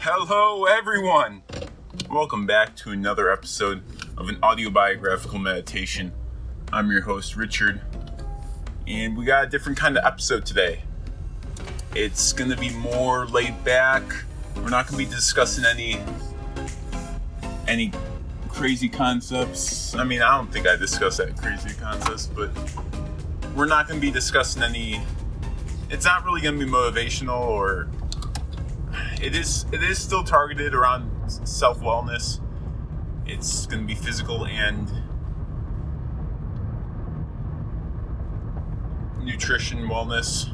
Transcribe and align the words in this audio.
Hello, 0.00 0.64
everyone! 0.64 1.42
Welcome 2.08 2.46
back 2.46 2.76
to 2.76 2.92
another 2.92 3.32
episode 3.32 3.82
of 4.16 4.28
an 4.28 4.38
autobiographical 4.44 5.40
meditation. 5.40 6.12
I'm 6.72 6.88
your 6.92 7.00
host, 7.00 7.34
Richard, 7.34 7.80
and 8.86 9.16
we 9.16 9.24
got 9.24 9.42
a 9.42 9.48
different 9.48 9.76
kind 9.76 9.98
of 9.98 10.04
episode 10.04 10.46
today. 10.46 10.84
It's 11.96 12.32
gonna 12.32 12.56
be 12.56 12.70
more 12.70 13.26
laid 13.26 13.64
back. 13.64 14.04
We're 14.54 14.68
not 14.68 14.86
gonna 14.86 14.98
be 14.98 15.04
discussing 15.04 15.64
any 15.64 15.98
any 17.66 17.90
crazy 18.48 18.88
concepts. 18.88 19.96
I 19.96 20.04
mean, 20.04 20.22
I 20.22 20.36
don't 20.36 20.52
think 20.52 20.68
I 20.68 20.76
discussed 20.76 21.18
that 21.18 21.36
crazy 21.36 21.74
concepts, 21.74 22.28
but 22.28 22.50
we're 23.56 23.66
not 23.66 23.88
gonna 23.88 23.98
be 23.98 24.12
discussing 24.12 24.62
any. 24.62 25.02
It's 25.90 26.04
not 26.04 26.24
really 26.24 26.40
gonna 26.40 26.56
be 26.56 26.66
motivational 26.66 27.40
or 27.40 27.88
it 29.20 29.34
is 29.34 29.66
it 29.72 29.82
is 29.82 29.98
still 29.98 30.22
targeted 30.22 30.74
around 30.74 31.10
self 31.28 31.80
wellness. 31.80 32.40
It's 33.26 33.66
going 33.66 33.82
to 33.82 33.86
be 33.86 33.94
physical 33.94 34.46
and 34.46 34.90
nutrition 39.20 39.88
wellness. 39.88 40.48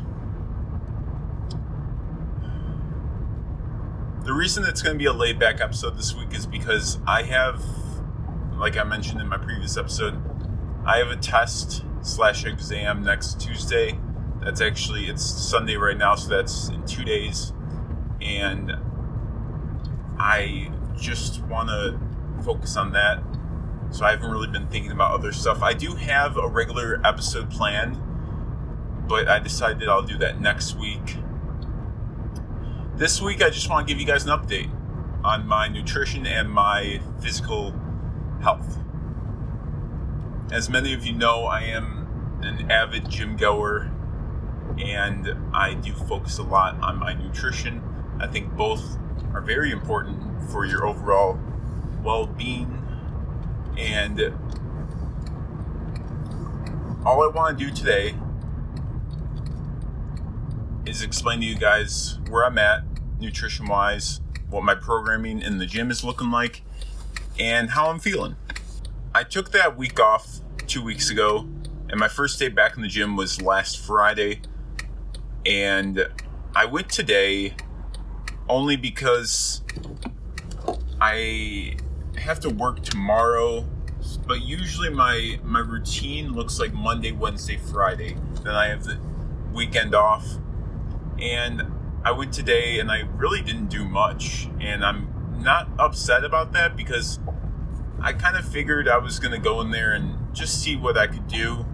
The 4.24 4.32
reason 4.32 4.64
it's 4.64 4.82
going 4.82 4.94
to 4.94 4.98
be 4.98 5.04
a 5.04 5.12
laid 5.12 5.38
back 5.38 5.60
episode 5.60 5.96
this 5.96 6.14
week 6.14 6.34
is 6.34 6.46
because 6.46 6.98
I 7.06 7.22
have, 7.22 7.62
like 8.56 8.76
I 8.78 8.82
mentioned 8.82 9.20
in 9.20 9.28
my 9.28 9.36
previous 9.36 9.76
episode, 9.76 10.20
I 10.86 10.96
have 10.98 11.08
a 11.08 11.16
test 11.16 11.84
slash 12.00 12.44
exam 12.46 13.04
next 13.04 13.40
Tuesday. 13.40 13.98
That's 14.40 14.62
actually 14.62 15.06
it's 15.06 15.22
Sunday 15.22 15.76
right 15.76 15.96
now, 15.96 16.14
so 16.14 16.30
that's 16.30 16.70
in 16.70 16.84
two 16.86 17.04
days 17.04 17.52
and 18.24 18.72
I 20.18 20.70
just 20.96 21.42
want 21.42 21.68
to 21.68 21.98
focus 22.42 22.76
on 22.76 22.92
that. 22.92 23.22
So 23.90 24.04
I 24.04 24.10
haven't 24.10 24.30
really 24.30 24.48
been 24.48 24.66
thinking 24.68 24.90
about 24.90 25.12
other 25.12 25.32
stuff. 25.32 25.62
I 25.62 25.74
do 25.74 25.94
have 25.94 26.36
a 26.36 26.48
regular 26.48 27.00
episode 27.04 27.50
planned, 27.50 28.00
but 29.06 29.28
I 29.28 29.38
decided 29.38 29.88
I'll 29.88 30.02
do 30.02 30.18
that 30.18 30.40
next 30.40 30.76
week. 30.76 31.16
This 32.96 33.20
week, 33.20 33.42
I 33.42 33.50
just 33.50 33.68
want 33.68 33.86
to 33.86 33.92
give 33.92 34.00
you 34.00 34.06
guys 34.06 34.24
an 34.24 34.30
update 34.30 34.70
on 35.24 35.46
my 35.46 35.68
nutrition 35.68 36.26
and 36.26 36.50
my 36.50 37.00
physical 37.20 37.74
health. 38.42 38.78
As 40.52 40.68
many 40.68 40.92
of 40.92 41.06
you 41.06 41.12
know, 41.12 41.44
I 41.44 41.62
am 41.62 42.40
an 42.42 42.70
avid 42.70 43.08
gym 43.08 43.36
goer 43.36 43.90
and 44.78 45.34
I 45.52 45.74
do 45.74 45.92
focus 45.92 46.38
a 46.38 46.42
lot 46.42 46.80
on 46.82 46.98
my 46.98 47.14
nutrition 47.14 47.82
I 48.20 48.26
think 48.26 48.54
both 48.56 48.98
are 49.32 49.40
very 49.40 49.70
important 49.70 50.50
for 50.50 50.64
your 50.64 50.86
overall 50.86 51.38
well 52.02 52.26
being. 52.26 52.80
And 53.76 54.20
all 57.04 57.22
I 57.22 57.26
want 57.26 57.58
to 57.58 57.64
do 57.64 57.72
today 57.72 58.14
is 60.86 61.02
explain 61.02 61.40
to 61.40 61.46
you 61.46 61.56
guys 61.56 62.18
where 62.30 62.44
I'm 62.44 62.58
at 62.58 62.84
nutrition 63.18 63.66
wise, 63.66 64.20
what 64.50 64.62
my 64.62 64.74
programming 64.74 65.42
in 65.42 65.58
the 65.58 65.66
gym 65.66 65.90
is 65.90 66.04
looking 66.04 66.30
like, 66.30 66.62
and 67.38 67.70
how 67.70 67.88
I'm 67.88 67.98
feeling. 67.98 68.36
I 69.14 69.24
took 69.24 69.50
that 69.52 69.76
week 69.76 69.98
off 69.98 70.40
two 70.66 70.82
weeks 70.82 71.10
ago, 71.10 71.48
and 71.88 71.98
my 71.98 72.08
first 72.08 72.38
day 72.38 72.48
back 72.48 72.76
in 72.76 72.82
the 72.82 72.88
gym 72.88 73.16
was 73.16 73.42
last 73.42 73.78
Friday. 73.78 74.42
And 75.46 76.08
I 76.54 76.64
went 76.66 76.88
today 76.90 77.54
only 78.48 78.76
because 78.76 79.62
I 81.00 81.76
have 82.16 82.40
to 82.40 82.50
work 82.50 82.82
tomorrow. 82.82 83.66
But 84.26 84.42
usually 84.42 84.90
my 84.90 85.38
my 85.42 85.60
routine 85.60 86.32
looks 86.32 86.58
like 86.58 86.72
Monday, 86.72 87.12
Wednesday, 87.12 87.56
Friday. 87.56 88.16
Then 88.42 88.54
I 88.54 88.68
have 88.68 88.84
the 88.84 88.98
weekend 89.52 89.94
off, 89.94 90.26
and 91.18 91.62
I 92.04 92.12
went 92.12 92.32
today 92.32 92.80
and 92.80 92.90
I 92.90 93.02
really 93.16 93.40
didn't 93.40 93.68
do 93.68 93.84
much, 93.84 94.48
and 94.60 94.84
I'm 94.84 95.08
not 95.42 95.68
upset 95.78 96.24
about 96.24 96.52
that 96.52 96.76
because 96.76 97.18
I 98.00 98.12
kind 98.12 98.36
of 98.36 98.46
figured 98.46 98.88
I 98.88 98.98
was 98.98 99.18
gonna 99.18 99.38
go 99.38 99.60
in 99.62 99.70
there 99.70 99.92
and 99.92 100.34
just 100.34 100.62
see 100.62 100.76
what 100.76 100.98
I 100.98 101.06
could 101.06 101.26
do. 101.26 101.64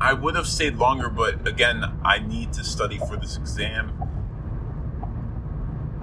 I 0.00 0.12
would 0.12 0.36
have 0.36 0.46
stayed 0.46 0.76
longer, 0.76 1.08
but 1.08 1.46
again, 1.46 1.84
I 2.04 2.20
need 2.20 2.52
to 2.54 2.64
study 2.64 2.98
for 2.98 3.16
this 3.16 3.36
exam 3.36 3.97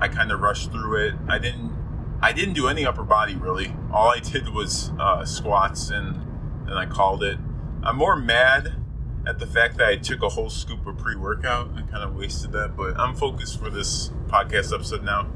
I 0.05 0.07
kind 0.07 0.31
of 0.31 0.39
rushed 0.39 0.71
through 0.71 1.07
it. 1.07 1.15
I 1.27 1.39
didn't 1.39 1.73
I 2.21 2.31
didn't 2.31 2.53
do 2.53 2.67
any 2.67 2.85
upper 2.85 3.01
body 3.01 3.35
really. 3.35 3.75
All 3.91 4.09
I 4.09 4.19
did 4.19 4.49
was 4.49 4.91
uh, 4.99 5.25
squats 5.25 5.89
and 5.89 6.21
and 6.67 6.77
I 6.77 6.85
called 6.85 7.23
it. 7.23 7.39
I'm 7.81 7.95
more 7.95 8.15
mad 8.15 8.75
at 9.25 9.39
the 9.39 9.47
fact 9.47 9.77
that 9.77 9.87
I 9.87 9.95
took 9.95 10.21
a 10.21 10.29
whole 10.29 10.51
scoop 10.51 10.85
of 10.85 10.99
pre-workout. 10.99 11.71
I 11.75 11.81
kind 11.81 12.03
of 12.03 12.15
wasted 12.15 12.51
that, 12.51 12.77
but 12.77 12.99
I'm 12.99 13.15
focused 13.15 13.57
for 13.57 13.71
this 13.71 14.09
podcast 14.27 14.75
episode 14.75 15.03
now. 15.03 15.27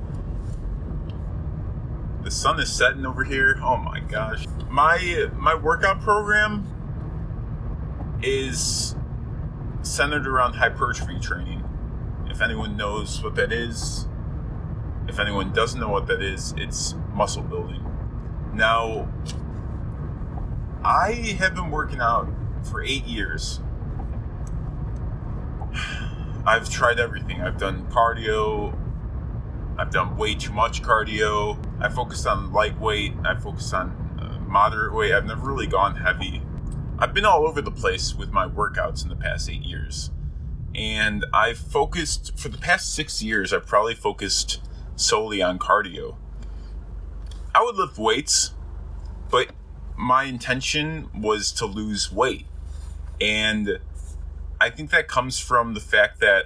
The 2.21 2.29
sun 2.29 2.59
is 2.59 2.71
setting 2.71 3.07
over 3.07 3.23
here. 3.23 3.59
Oh 3.63 3.77
my 3.77 4.01
gosh. 4.01 4.45
My 4.69 5.29
my 5.33 5.55
workout 5.55 5.99
program 6.01 6.63
is 8.21 8.95
centered 9.81 10.27
around 10.27 10.53
hypertrophy 10.53 11.19
training. 11.19 11.63
If 12.27 12.39
anyone 12.39 12.77
knows 12.77 13.23
what 13.23 13.33
that 13.33 13.51
is, 13.51 14.05
if 15.09 15.19
anyone 15.19 15.51
doesn't 15.51 15.79
know 15.79 15.89
what 15.89 16.07
that 16.07 16.21
is, 16.21 16.53
it's 16.55 16.93
muscle 17.13 17.41
building. 17.41 17.83
Now, 18.53 19.11
I 20.83 21.11
have 21.39 21.55
been 21.55 21.71
working 21.71 21.99
out 21.99 22.29
for 22.63 22.83
eight 22.83 23.05
years. 23.05 23.59
I've 26.45 26.69
tried 26.69 26.99
everything. 26.99 27.41
I've 27.41 27.57
done 27.57 27.87
cardio. 27.87 28.77
I've 29.77 29.91
done 29.91 30.15
way 30.15 30.35
too 30.35 30.53
much 30.53 30.83
cardio. 30.83 31.57
I 31.81 31.89
focused 31.89 32.27
on 32.27 32.53
lightweight. 32.53 33.13
I 33.25 33.35
focused 33.35 33.73
on 33.73 33.89
uh, 34.21 34.39
moderate 34.47 34.93
weight. 34.93 35.13
I've 35.13 35.25
never 35.25 35.47
really 35.47 35.67
gone 35.67 35.95
heavy. 35.95 36.41
I've 36.99 37.13
been 37.13 37.25
all 37.25 37.47
over 37.47 37.61
the 37.61 37.71
place 37.71 38.13
with 38.13 38.31
my 38.31 38.47
workouts 38.47 39.03
in 39.03 39.09
the 39.09 39.15
past 39.15 39.49
eight 39.49 39.63
years. 39.63 40.11
And 40.75 41.25
I've 41.33 41.57
focused, 41.57 42.37
for 42.37 42.49
the 42.49 42.57
past 42.57 42.93
six 42.93 43.23
years, 43.23 43.51
I've 43.51 43.65
probably 43.65 43.95
focused 43.95 44.61
solely 44.99 45.41
on 45.41 45.59
cardio. 45.59 46.15
I 47.55 47.63
would 47.63 47.75
lift 47.75 47.97
weights, 47.97 48.51
but 49.29 49.51
my 49.97 50.25
intention 50.25 51.09
was 51.13 51.51
to 51.53 51.65
lose 51.65 52.11
weight. 52.11 52.45
And 53.19 53.79
I 54.61 54.69
think 54.69 54.91
that 54.91 55.07
comes 55.07 55.39
from 55.39 55.73
the 55.73 55.79
fact 55.79 56.19
that 56.19 56.45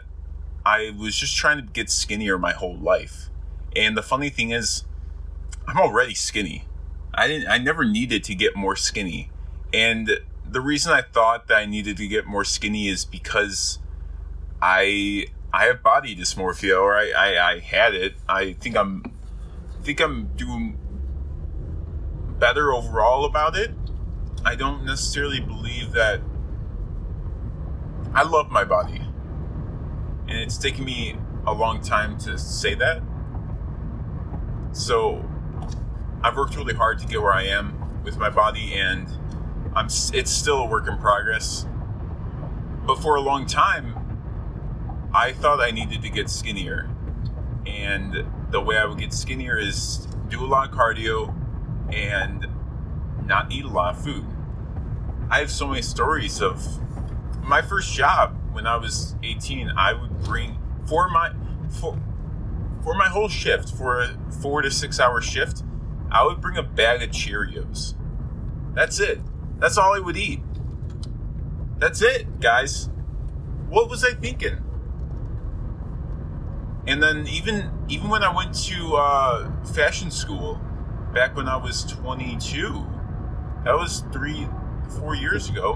I 0.66 0.94
was 0.98 1.16
just 1.16 1.36
trying 1.36 1.58
to 1.58 1.64
get 1.64 1.90
skinnier 1.90 2.38
my 2.38 2.54
whole 2.54 2.78
life. 2.78 3.30
And 3.76 3.98
the 3.98 4.04
funny 4.04 4.30
thing 4.30 4.52
is, 4.52 4.86
I'm 5.68 5.78
already 5.78 6.14
skinny. 6.14 6.66
I 7.14 7.28
didn't 7.28 7.48
I 7.48 7.58
never 7.58 7.86
needed 7.86 8.24
to 8.26 8.36
get 8.36 8.56
more 8.56 8.76
skinny. 8.76 9.30
And 9.74 10.20
the 10.46 10.62
reason 10.62 10.94
I 10.94 11.02
thought 11.02 11.48
that 11.48 11.58
I 11.58 11.66
needed 11.66 11.98
to 11.98 12.08
get 12.08 12.26
more 12.26 12.44
skinny 12.44 12.88
is 12.88 13.06
because 13.06 13.80
I 14.62 15.28
I 15.54 15.66
have 15.66 15.84
body 15.84 16.16
dysmorphia, 16.16 16.82
or 16.82 16.96
I, 16.96 17.12
I, 17.12 17.52
I 17.52 17.60
had 17.60 17.94
it. 17.94 18.16
I 18.28 18.54
think 18.54 18.76
I'm 18.76 19.04
think 19.84 20.02
I'm 20.02 20.28
doing 20.36 20.78
better 22.40 22.74
overall 22.74 23.26
about 23.26 23.56
it. 23.56 23.72
I 24.44 24.56
don't 24.56 24.84
necessarily 24.84 25.40
believe 25.40 25.92
that 25.92 26.22
I 28.16 28.24
love 28.24 28.50
my 28.50 28.64
body. 28.64 29.02
And 30.28 30.40
it's 30.40 30.58
taken 30.58 30.86
me 30.86 31.18
a 31.46 31.54
long 31.54 31.82
time 31.82 32.18
to 32.20 32.38
say 32.38 32.74
that. 32.76 33.04
So 34.72 35.24
I've 36.24 36.36
worked 36.36 36.56
really 36.56 36.74
hard 36.74 36.98
to 37.00 37.06
get 37.06 37.22
where 37.22 37.34
I 37.34 37.44
am 37.44 38.04
with 38.04 38.18
my 38.18 38.30
body 38.30 38.74
and 38.74 39.08
I'm 39.76 39.88
it's 40.14 40.32
still 40.32 40.64
a 40.64 40.66
work 40.66 40.88
in 40.88 40.98
progress. 40.98 41.68
But 42.86 43.02
for 43.02 43.16
a 43.16 43.22
long 43.22 43.46
time 43.46 44.03
I 45.14 45.32
thought 45.34 45.60
I 45.62 45.72
needed 45.72 46.02
to 46.02 46.10
get 46.10 46.30
skinnier. 46.30 46.90
And 47.68 48.26
the 48.50 48.60
way 48.60 48.78
I 48.78 48.86
would 48.86 48.98
get 48.98 49.14
skinnier 49.14 49.58
is 49.58 50.08
do 50.30 50.44
a 50.44 50.48
lot 50.48 50.70
of 50.70 50.76
cardio 50.76 51.34
and 51.94 52.48
not 53.26 53.52
eat 53.52 53.66
a 53.66 53.70
lot 53.70 53.96
of 53.96 54.04
food. 54.04 54.26
I 55.30 55.40
have 55.40 55.52
so 55.52 55.68
many 55.68 55.82
stories 55.82 56.42
of 56.42 56.64
my 57.44 57.62
first 57.62 57.94
job 57.94 58.38
when 58.52 58.66
I 58.66 58.78
was 58.78 59.16
18. 59.24 59.72
I 59.78 59.94
would 59.94 60.24
bring 60.24 60.58
for 60.88 61.10
my 61.10 61.32
for 61.70 61.98
for 62.84 62.94
my 62.96 63.08
whole 63.08 63.30
shift 63.30 63.70
for 63.70 64.02
a 64.02 64.18
four 64.42 64.62
to 64.62 64.72
six 64.72 65.00
hour 65.00 65.22
shift. 65.22 65.64
I 66.12 66.24
would 66.26 66.42
bring 66.42 66.58
a 66.58 66.64
bag 66.64 67.02
of 67.02 67.10
Cheerios. 67.10 67.96
That's 68.74 69.00
it. 69.00 69.20
That's 69.60 69.78
all 69.78 69.94
I 69.96 70.00
would 70.00 70.18
eat. 70.18 70.42
That's 71.80 72.02
it, 72.02 72.40
guys. 72.40 72.90
What 73.70 73.90
was 73.90 74.04
I 74.04 74.14
thinking? 74.14 74.63
And 76.86 77.02
then 77.02 77.28
even 77.28 77.72
even 77.88 78.10
when 78.10 78.24
I 78.24 78.36
went 78.36 78.54
to 78.66 78.96
uh, 78.96 79.64
fashion 79.74 80.12
school 80.12 80.60
back 81.14 81.36
when 81.36 81.48
I 81.48 81.56
was 81.56 81.84
22, 81.84 82.86
that 83.64 83.74
was 83.74 84.04
three, 84.12 84.48
four 85.00 85.16
years 85.16 85.50
ago. 85.50 85.76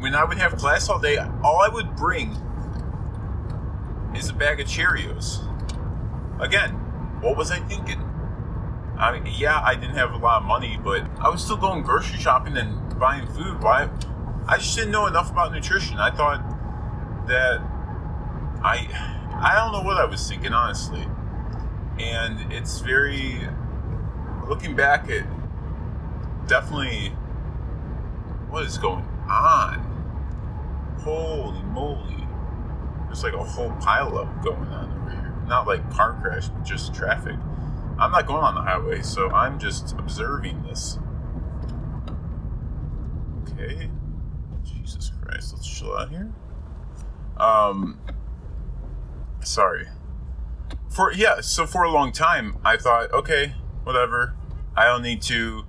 When 0.00 0.14
I 0.14 0.24
would 0.24 0.38
have 0.38 0.56
class 0.56 0.88
all 0.88 0.98
day, 0.98 1.18
all 1.42 1.60
I 1.60 1.68
would 1.68 1.94
bring 1.94 2.36
is 4.16 4.28
a 4.28 4.34
bag 4.34 4.60
of 4.60 4.66
Cheerios. 4.66 5.40
Again, 6.40 6.70
what 7.20 7.36
was 7.36 7.50
I 7.50 7.60
thinking? 7.60 8.00
I 8.98 9.18
mean, 9.18 9.32
yeah, 9.36 9.60
I 9.60 9.74
didn't 9.74 9.96
have 9.96 10.12
a 10.12 10.16
lot 10.16 10.42
of 10.42 10.48
money, 10.48 10.78
but 10.82 11.02
I 11.20 11.28
was 11.28 11.42
still 11.42 11.56
going 11.56 11.82
grocery 11.82 12.18
shopping 12.18 12.56
and 12.56 12.98
buying 12.98 13.26
food. 13.28 13.62
Why? 13.62 13.88
I 14.46 14.58
just 14.58 14.76
didn't 14.76 14.92
know 14.92 15.06
enough 15.06 15.30
about 15.30 15.52
nutrition. 15.52 15.98
I 15.98 16.10
thought 16.10 16.42
that 17.26 17.60
I 18.64 18.88
I 19.42 19.54
don't 19.54 19.72
know 19.72 19.82
what 19.82 19.98
I 19.98 20.06
was 20.06 20.26
thinking 20.26 20.52
honestly. 20.52 21.06
And 21.98 22.52
it's 22.52 22.80
very 22.80 23.46
looking 24.48 24.74
back 24.74 25.08
at 25.10 25.26
definitely 26.48 27.10
what 28.48 28.64
is 28.64 28.78
going 28.78 29.04
on. 29.28 29.90
Holy 31.00 31.62
moly. 31.62 32.26
There's 33.06 33.22
like 33.22 33.34
a 33.34 33.44
whole 33.44 33.70
pileup 33.72 34.42
going 34.42 34.66
on 34.68 34.90
over 35.02 35.10
here. 35.10 35.34
Not 35.46 35.66
like 35.66 35.88
car 35.92 36.18
crash, 36.20 36.48
but 36.48 36.64
just 36.64 36.94
traffic. 36.94 37.36
I'm 37.98 38.10
not 38.10 38.26
going 38.26 38.42
on 38.42 38.54
the 38.54 38.62
highway, 38.62 39.02
so 39.02 39.30
I'm 39.30 39.58
just 39.58 39.92
observing 39.98 40.62
this. 40.62 40.98
Okay. 43.42 43.90
Jesus 44.64 45.12
Christ, 45.22 45.52
let's 45.52 45.68
chill 45.68 45.96
out 45.96 46.08
here. 46.08 46.32
Um 47.36 48.00
sorry. 49.44 49.86
For 50.90 51.12
yeah, 51.12 51.40
so 51.40 51.66
for 51.66 51.82
a 51.82 51.90
long 51.90 52.12
time 52.12 52.58
I 52.64 52.76
thought, 52.76 53.12
okay, 53.12 53.54
whatever. 53.84 54.36
I 54.76 54.86
don't 54.86 55.02
need 55.02 55.22
to 55.22 55.64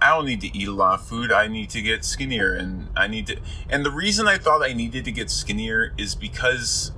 I 0.00 0.10
don't 0.10 0.26
need 0.26 0.40
to 0.40 0.56
eat 0.56 0.66
a 0.66 0.72
lot 0.72 0.94
of 0.94 1.06
food. 1.06 1.30
I 1.30 1.46
need 1.46 1.70
to 1.70 1.80
get 1.80 2.04
skinnier 2.04 2.54
and 2.54 2.88
I 2.96 3.06
need 3.06 3.26
to 3.28 3.40
and 3.68 3.84
the 3.84 3.90
reason 3.90 4.28
I 4.28 4.38
thought 4.38 4.62
I 4.62 4.72
needed 4.72 5.04
to 5.04 5.12
get 5.12 5.30
skinnier 5.30 5.94
is 5.96 6.14
because 6.14 6.92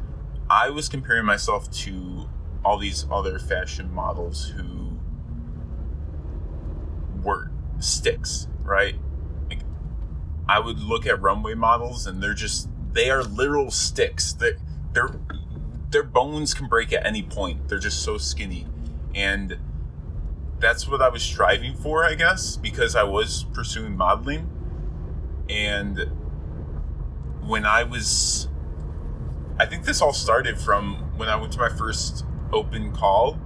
I 0.48 0.70
was 0.70 0.88
comparing 0.88 1.24
myself 1.24 1.70
to 1.70 2.28
all 2.64 2.78
these 2.78 3.06
other 3.10 3.38
fashion 3.38 3.92
models 3.92 4.48
who 4.56 4.98
were 7.22 7.50
sticks, 7.78 8.48
right? 8.62 8.94
Like 9.48 9.60
I 10.48 10.60
would 10.60 10.78
look 10.78 11.06
at 11.06 11.20
runway 11.20 11.54
models 11.54 12.06
and 12.06 12.22
they're 12.22 12.34
just 12.34 12.68
they 12.92 13.10
are 13.10 13.22
literal 13.22 13.70
sticks. 13.70 14.32
That 14.34 14.58
their 14.92 15.08
their 15.94 16.02
bones 16.02 16.52
can 16.52 16.68
break 16.68 16.92
at 16.92 17.06
any 17.06 17.22
point. 17.22 17.68
They're 17.68 17.78
just 17.78 18.02
so 18.02 18.18
skinny. 18.18 18.66
And 19.14 19.56
that's 20.58 20.86
what 20.88 21.00
I 21.00 21.08
was 21.08 21.22
striving 21.22 21.74
for, 21.74 22.04
I 22.04 22.14
guess, 22.14 22.56
because 22.56 22.94
I 22.94 23.04
was 23.04 23.44
pursuing 23.54 23.96
modeling. 23.96 24.50
And 25.48 26.10
when 27.46 27.64
I 27.64 27.84
was 27.84 28.48
I 29.58 29.66
think 29.66 29.84
this 29.84 30.02
all 30.02 30.12
started 30.12 30.58
from 30.58 30.96
when 31.16 31.28
I 31.28 31.36
went 31.36 31.52
to 31.52 31.58
my 31.60 31.68
first 31.68 32.24
open 32.52 32.92
call. 32.92 33.38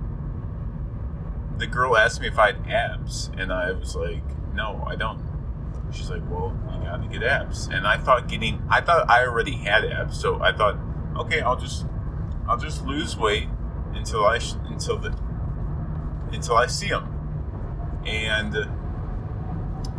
The 1.59 1.67
girl 1.67 1.97
asked 1.97 2.21
me 2.21 2.29
if 2.29 2.39
I 2.39 2.53
had 2.53 2.67
abs, 2.69 3.31
and 3.37 3.53
I 3.53 3.73
was 3.73 3.95
like, 3.95 4.23
"No, 4.55 4.83
I 4.87 4.97
don't." 4.97 5.21
She's 5.93 6.09
like, 6.09 6.23
"Well, 6.31 6.57
you 6.73 6.85
got 6.85 7.03
to 7.03 7.09
get 7.09 7.23
abs." 7.23 7.67
And 7.67 7.87
I 7.87 7.99
thought 7.99 8.27
getting, 8.29 8.63
I 8.71 8.81
thought 8.81 9.11
I 9.11 9.27
already 9.27 9.53
had 9.53 9.85
abs, 9.85 10.19
so 10.19 10.41
I 10.41 10.53
thought, 10.53 10.79
okay, 11.17 11.41
I'll 11.41 11.57
just, 11.57 11.85
I'll 12.49 12.57
just 12.57 12.87
lose 12.87 13.17
weight 13.17 13.49
until 13.95 14.25
I 14.25 14.39
until 14.69 14.99
the 14.99 15.17
until 16.33 16.57
I 16.57 16.67
see 16.67 16.89
them, 16.89 18.03
and 18.07 18.55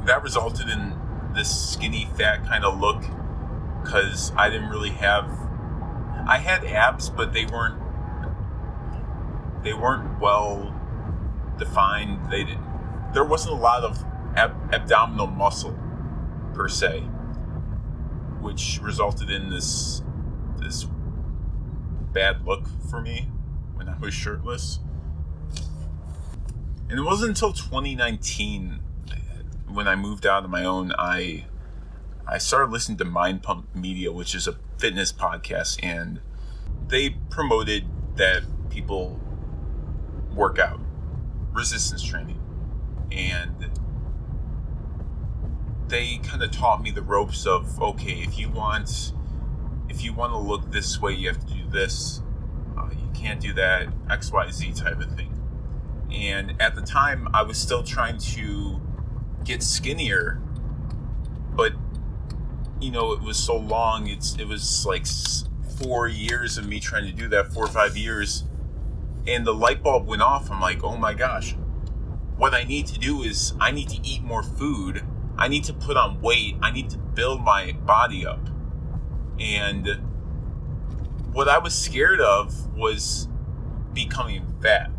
that 0.05 0.23
resulted 0.23 0.67
in 0.67 0.95
this 1.35 1.71
skinny, 1.71 2.09
fat 2.17 2.45
kind 2.45 2.65
of 2.65 2.79
look 2.79 3.03
because 3.83 4.31
I 4.35 4.49
didn't 4.49 4.69
really 4.69 4.89
have. 4.89 5.29
I 6.27 6.37
had 6.37 6.65
abs, 6.65 7.09
but 7.09 7.33
they 7.33 7.45
weren't 7.45 7.79
they 9.63 9.73
weren't 9.73 10.19
well 10.19 10.75
defined. 11.57 12.31
They 12.31 12.43
didn't. 12.43 13.13
there 13.13 13.25
wasn't 13.25 13.53
a 13.53 13.57
lot 13.57 13.83
of 13.83 14.03
ab- 14.35 14.73
abdominal 14.73 15.27
muscle 15.27 15.77
per 16.53 16.67
se, 16.67 17.01
which 18.41 18.79
resulted 18.81 19.29
in 19.29 19.49
this 19.49 20.01
this 20.57 20.87
bad 22.13 22.45
look 22.45 22.67
for 22.89 23.01
me 23.01 23.29
when 23.73 23.89
I 23.89 23.97
was 23.97 24.13
shirtless. 24.13 24.79
And 26.89 26.97
it 26.97 27.03
wasn't 27.03 27.29
until 27.29 27.53
2019 27.53 28.79
when 29.67 29.88
I 29.88 29.95
moved 29.95 30.25
out 30.25 30.44
on 30.44 30.50
my 30.50 30.65
own 30.65 30.91
I 30.97 31.45
I 32.27 32.38
started 32.38 32.71
listening 32.71 32.97
to 33.00 33.06
Mind 33.06 33.41
Pump 33.41 33.73
Media, 33.75 34.11
which 34.11 34.35
is 34.35 34.47
a 34.47 34.56
fitness 34.77 35.11
podcast, 35.11 35.79
and 35.81 36.19
they 36.88 37.11
promoted 37.31 37.85
that 38.17 38.44
people 38.69 39.19
work 40.31 40.59
out, 40.59 40.79
resistance 41.53 42.03
training. 42.03 42.39
And 43.11 43.71
they 45.88 46.17
kind 46.17 46.44
of 46.44 46.51
taught 46.51 46.83
me 46.83 46.91
the 46.91 47.01
ropes 47.01 47.47
of 47.47 47.81
okay, 47.81 48.21
if 48.21 48.38
you 48.38 48.50
want 48.50 49.13
if 49.89 50.03
you 50.03 50.13
want 50.13 50.31
to 50.33 50.38
look 50.38 50.71
this 50.71 51.01
way, 51.01 51.13
you 51.13 51.27
have 51.27 51.39
to 51.39 51.53
do 51.53 51.68
this. 51.69 52.21
Uh, 52.77 52.89
you 52.91 53.09
can't 53.13 53.39
do 53.39 53.53
that 53.53 53.88
X 54.09 54.31
Y 54.31 54.50
Z 54.51 54.74
type 54.74 55.00
of 55.00 55.12
thing. 55.15 55.36
And 56.12 56.59
at 56.62 56.75
the 56.75 56.81
time, 56.81 57.27
I 57.33 57.44
was 57.44 57.57
still 57.57 57.83
trying 57.83 58.18
to 58.18 58.81
get 59.44 59.62
skinnier, 59.63 60.41
but 61.56 61.74
you 62.81 62.91
know, 62.91 63.12
it 63.12 63.21
was 63.21 63.38
so 63.38 63.57
long. 63.57 64.07
It's 64.07 64.36
it 64.38 64.45
was 64.47 64.86
like 64.86 65.06
four 65.81 66.07
years 66.07 66.57
of 66.57 66.68
me 66.68 66.80
trying 66.80 67.06
to 67.06 67.12
do 67.12 67.27
that, 67.30 67.53
four 67.53 67.65
or 67.65 67.69
five 67.69 67.97
years, 67.97 68.45
and 69.27 69.45
the 69.45 69.53
light 69.53 69.83
bulb 69.83 70.07
went 70.07 70.21
off. 70.21 70.50
I'm 70.50 70.62
like, 70.62 70.83
oh 70.83 70.97
my 70.97 71.13
gosh, 71.13 71.56
what 72.38 72.53
I 72.53 72.63
need 72.63 72.88
to 72.88 73.00
do 73.00 73.21
is 73.24 73.53
I 73.59 73.71
need 73.71 73.89
to 73.89 74.00
eat 74.03 74.24
more 74.24 74.44
food. 74.44 75.03
I 75.38 75.47
need 75.47 75.63
to 75.65 75.74
put 75.74 75.95
on 75.97 76.21
weight. 76.21 76.56
I 76.62 76.71
need 76.71 76.89
to 76.92 76.97
build 76.97 77.42
my 77.42 77.74
body 77.85 78.25
up. 78.25 78.50
And 79.39 79.87
what 81.31 81.47
I 81.47 81.57
was 81.57 81.73
scared 81.73 82.19
of 82.19 82.75
was 82.75 83.28
becoming 83.94 84.45
fat. 84.61 84.92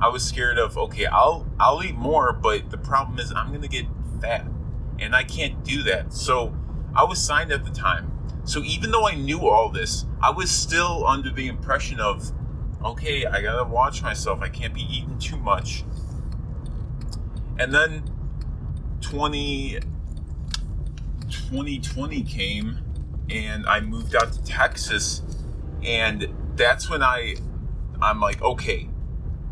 I 0.00 0.08
was 0.08 0.24
scared 0.24 0.58
of 0.58 0.76
okay, 0.76 1.06
I'll 1.06 1.46
I'll 1.58 1.82
eat 1.82 1.96
more, 1.96 2.32
but 2.32 2.70
the 2.70 2.78
problem 2.78 3.18
is 3.18 3.32
I'm 3.32 3.52
gonna 3.52 3.68
get 3.68 3.86
fat, 4.20 4.46
and 4.98 5.14
I 5.14 5.24
can't 5.24 5.64
do 5.64 5.82
that. 5.84 6.12
So 6.12 6.54
I 6.94 7.04
was 7.04 7.22
signed 7.22 7.52
at 7.52 7.64
the 7.64 7.70
time. 7.70 8.12
So 8.44 8.62
even 8.62 8.90
though 8.90 9.06
I 9.06 9.14
knew 9.14 9.48
all 9.48 9.70
this, 9.70 10.04
I 10.22 10.30
was 10.30 10.50
still 10.50 11.06
under 11.06 11.30
the 11.30 11.48
impression 11.48 12.00
of 12.00 12.30
okay, 12.84 13.26
I 13.26 13.40
gotta 13.40 13.64
watch 13.64 14.02
myself. 14.02 14.40
I 14.40 14.48
can't 14.48 14.74
be 14.74 14.82
eating 14.82 15.18
too 15.18 15.36
much. 15.36 15.84
And 17.58 17.72
then 17.72 18.02
20, 19.00 19.80
2020 21.30 22.22
came 22.22 22.85
and 23.30 23.66
I 23.66 23.80
moved 23.80 24.14
out 24.14 24.32
to 24.32 24.42
Texas. 24.44 25.22
And 25.82 26.28
that's 26.56 26.88
when 26.88 27.02
I, 27.02 27.36
I'm 28.00 28.20
like, 28.20 28.42
okay, 28.42 28.88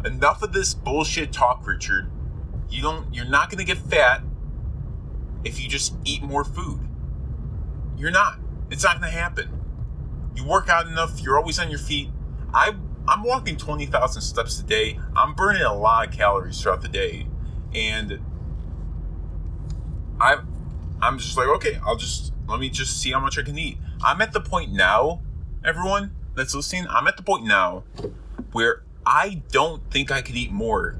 enough 0.04 0.42
of 0.42 0.52
this 0.52 0.74
bullshit 0.74 1.32
talk, 1.32 1.66
Richard. 1.66 2.10
You 2.68 2.82
don't, 2.82 3.12
you're 3.14 3.24
not 3.24 3.50
gonna 3.50 3.64
get 3.64 3.78
fat 3.78 4.22
if 5.44 5.60
you 5.60 5.68
just 5.68 5.94
eat 6.04 6.22
more 6.22 6.44
food. 6.44 6.80
You're 7.96 8.10
not. 8.10 8.38
It's 8.70 8.82
not 8.82 9.00
gonna 9.00 9.10
happen. 9.10 9.60
You 10.34 10.44
work 10.44 10.68
out 10.68 10.86
enough, 10.86 11.20
you're 11.20 11.38
always 11.38 11.58
on 11.58 11.70
your 11.70 11.78
feet. 11.78 12.10
I 12.52 12.74
I'm 13.06 13.22
walking 13.22 13.56
20,000 13.56 14.22
steps 14.22 14.58
a 14.60 14.62
day. 14.62 14.98
I'm 15.14 15.34
burning 15.34 15.62
a 15.62 15.74
lot 15.74 16.08
of 16.08 16.14
calories 16.14 16.60
throughout 16.60 16.80
the 16.80 16.88
day. 16.88 17.26
And 17.74 18.18
I 20.18 20.38
I'm 21.04 21.18
just 21.18 21.36
like, 21.36 21.48
okay, 21.48 21.78
I'll 21.84 21.96
just 21.96 22.32
let 22.48 22.60
me 22.60 22.70
just 22.70 23.00
see 23.00 23.12
how 23.12 23.20
much 23.20 23.38
I 23.38 23.42
can 23.42 23.58
eat. 23.58 23.78
I'm 24.02 24.20
at 24.20 24.32
the 24.32 24.40
point 24.40 24.72
now, 24.72 25.22
everyone 25.64 26.14
that's 26.34 26.54
listening, 26.54 26.86
I'm 26.88 27.06
at 27.06 27.16
the 27.16 27.22
point 27.22 27.44
now 27.44 27.84
where 28.52 28.82
I 29.06 29.42
don't 29.50 29.90
think 29.90 30.10
I 30.10 30.22
could 30.22 30.36
eat 30.36 30.50
more 30.50 30.98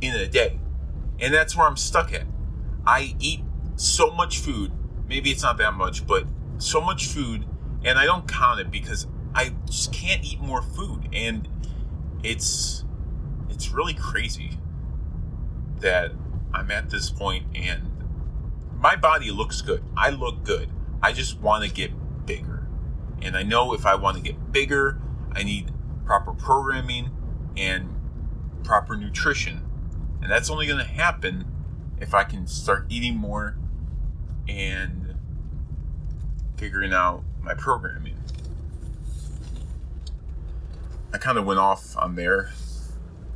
in 0.00 0.14
a 0.14 0.26
day. 0.26 0.58
And 1.20 1.32
that's 1.32 1.56
where 1.56 1.66
I'm 1.66 1.76
stuck 1.76 2.12
at. 2.12 2.26
I 2.86 3.14
eat 3.20 3.40
so 3.76 4.10
much 4.10 4.38
food. 4.38 4.72
Maybe 5.08 5.30
it's 5.30 5.42
not 5.42 5.56
that 5.58 5.74
much, 5.74 6.06
but 6.06 6.26
so 6.58 6.80
much 6.80 7.06
food 7.06 7.46
and 7.84 7.98
I 7.98 8.04
don't 8.04 8.26
count 8.28 8.60
it 8.60 8.70
because 8.70 9.06
I 9.34 9.52
just 9.66 9.92
can't 9.92 10.24
eat 10.24 10.40
more 10.40 10.62
food, 10.62 11.08
and 11.12 11.48
it's 12.22 12.84
it's 13.48 13.70
really 13.70 13.94
crazy 13.94 14.58
that 15.80 16.12
I'm 16.54 16.70
at 16.70 16.90
this 16.90 17.10
point 17.10 17.46
and 17.54 17.90
my 18.82 18.96
body 18.96 19.30
looks 19.30 19.62
good. 19.62 19.84
I 19.96 20.10
look 20.10 20.42
good. 20.42 20.68
I 21.00 21.12
just 21.12 21.38
want 21.38 21.64
to 21.64 21.70
get 21.70 21.92
bigger. 22.26 22.66
And 23.22 23.36
I 23.36 23.44
know 23.44 23.72
if 23.74 23.86
I 23.86 23.94
want 23.94 24.16
to 24.16 24.22
get 24.22 24.50
bigger, 24.50 25.00
I 25.30 25.44
need 25.44 25.72
proper 26.04 26.32
programming 26.32 27.10
and 27.56 27.88
proper 28.64 28.96
nutrition. 28.96 29.62
And 30.20 30.30
that's 30.30 30.50
only 30.50 30.66
going 30.66 30.80
to 30.80 30.90
happen 30.90 31.46
if 32.00 32.12
I 32.12 32.24
can 32.24 32.48
start 32.48 32.86
eating 32.88 33.16
more 33.16 33.56
and 34.48 35.14
figuring 36.56 36.92
out 36.92 37.22
my 37.40 37.54
programming. 37.54 38.16
I 41.12 41.18
kind 41.18 41.38
of 41.38 41.44
went 41.44 41.60
off 41.60 41.96
on 41.96 42.16
there. 42.16 42.50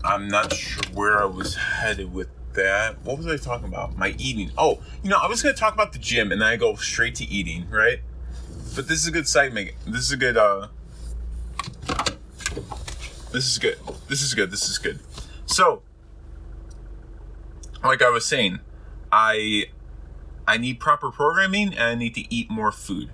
I'm 0.02 0.26
not 0.26 0.52
sure 0.52 0.82
where 0.92 1.22
I 1.22 1.26
was 1.26 1.54
headed 1.54 2.12
with 2.12 2.28
that. 2.56 3.02
What 3.04 3.16
was 3.16 3.26
I 3.26 3.36
talking 3.36 3.68
about? 3.68 3.96
My 3.96 4.14
eating. 4.18 4.50
Oh, 4.58 4.82
you 5.02 5.10
know, 5.10 5.18
I 5.22 5.28
was 5.28 5.42
going 5.42 5.54
to 5.54 5.60
talk 5.60 5.72
about 5.72 5.92
the 5.92 5.98
gym 5.98 6.32
and 6.32 6.40
then 6.40 6.48
I 6.48 6.56
go 6.56 6.74
straight 6.74 7.14
to 7.16 7.24
eating, 7.24 7.68
right? 7.70 8.00
But 8.74 8.88
this 8.88 8.98
is 8.98 9.06
a 9.06 9.10
good 9.10 9.28
segment. 9.28 9.70
This 9.86 10.02
is 10.02 10.12
a 10.12 10.16
good, 10.16 10.36
uh, 10.36 10.68
this 13.32 13.46
is 13.46 13.58
good. 13.58 13.78
This 14.08 14.22
is 14.22 14.34
good. 14.34 14.50
This 14.50 14.68
is 14.68 14.78
good. 14.78 14.98
So, 15.46 15.82
like 17.84 18.02
I 18.02 18.10
was 18.10 18.26
saying, 18.26 18.60
I 19.12 19.66
I 20.46 20.58
need 20.58 20.80
proper 20.80 21.10
programming 21.10 21.72
and 21.74 21.82
I 21.82 21.94
need 21.94 22.14
to 22.14 22.34
eat 22.34 22.50
more 22.50 22.72
food. 22.72 23.10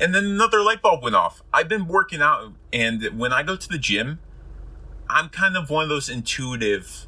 And 0.00 0.14
then 0.14 0.24
another 0.24 0.62
light 0.62 0.82
bulb 0.82 1.02
went 1.02 1.14
off. 1.14 1.42
I've 1.52 1.68
been 1.68 1.86
working 1.86 2.20
out 2.20 2.52
and 2.72 3.02
when 3.18 3.32
I 3.32 3.42
go 3.42 3.56
to 3.56 3.68
the 3.68 3.78
gym, 3.78 4.20
I'm 5.12 5.28
kind 5.28 5.56
of 5.56 5.70
one 5.70 5.84
of 5.84 5.88
those 5.88 6.08
intuitive 6.08 7.06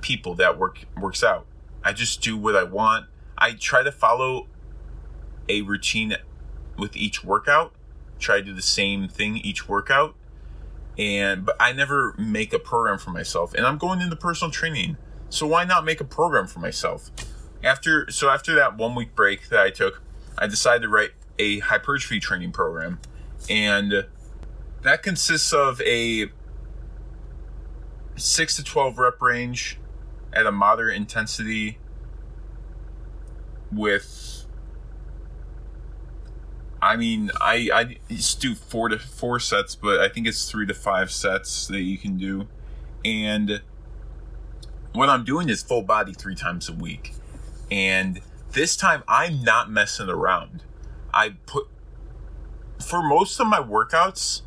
people 0.00 0.34
that 0.36 0.58
work 0.58 0.86
works 1.00 1.22
out. 1.22 1.46
I 1.82 1.92
just 1.92 2.22
do 2.22 2.36
what 2.36 2.56
I 2.56 2.62
want. 2.62 3.06
I 3.36 3.52
try 3.52 3.82
to 3.82 3.92
follow 3.92 4.48
a 5.48 5.62
routine 5.62 6.16
with 6.78 6.96
each 6.96 7.24
workout. 7.24 7.74
Try 8.18 8.38
to 8.38 8.42
do 8.42 8.54
the 8.54 8.62
same 8.62 9.08
thing 9.08 9.36
each 9.38 9.68
workout 9.68 10.16
and 10.98 11.44
but 11.44 11.56
I 11.58 11.72
never 11.72 12.14
make 12.18 12.52
a 12.52 12.58
program 12.58 12.98
for 12.98 13.10
myself. 13.10 13.54
And 13.54 13.66
I'm 13.66 13.78
going 13.78 14.00
into 14.00 14.16
personal 14.16 14.50
training, 14.50 14.96
so 15.28 15.46
why 15.46 15.64
not 15.64 15.84
make 15.84 16.00
a 16.00 16.04
program 16.04 16.46
for 16.46 16.60
myself? 16.60 17.10
After 17.62 18.10
so 18.10 18.28
after 18.28 18.54
that 18.54 18.76
one 18.76 18.94
week 18.94 19.14
break 19.14 19.48
that 19.48 19.60
I 19.60 19.70
took, 19.70 20.02
I 20.38 20.46
decided 20.46 20.82
to 20.82 20.88
write 20.88 21.10
a 21.38 21.60
hypertrophy 21.60 22.20
training 22.20 22.52
program, 22.52 23.00
and 23.48 24.06
that 24.82 25.02
consists 25.02 25.52
of 25.52 25.80
a 25.82 26.30
six 28.16 28.56
to 28.56 28.64
twelve 28.64 28.98
rep 28.98 29.20
range 29.20 29.78
at 30.32 30.46
a 30.46 30.52
moderate 30.52 30.96
intensity 30.96 31.78
with 33.72 34.34
I 36.84 36.96
mean, 36.96 37.30
I 37.40 37.70
I 37.72 37.96
just 38.12 38.42
do 38.42 38.54
four 38.54 38.90
to 38.90 38.98
four 38.98 39.40
sets, 39.40 39.74
but 39.74 40.00
I 40.00 40.08
think 40.10 40.26
it's 40.26 40.50
three 40.50 40.66
to 40.66 40.74
five 40.74 41.10
sets 41.10 41.66
that 41.68 41.80
you 41.80 41.96
can 41.96 42.18
do, 42.18 42.46
and 43.04 43.62
what 44.92 45.08
I'm 45.08 45.24
doing 45.24 45.48
is 45.48 45.62
full 45.62 45.82
body 45.82 46.12
three 46.12 46.34
times 46.34 46.68
a 46.68 46.74
week, 46.74 47.14
and 47.70 48.20
this 48.52 48.76
time 48.76 49.02
I'm 49.08 49.42
not 49.42 49.70
messing 49.70 50.10
around. 50.10 50.62
I 51.12 51.36
put 51.46 51.68
for 52.84 53.02
most 53.02 53.40
of 53.40 53.46
my 53.46 53.60
workouts 53.60 54.42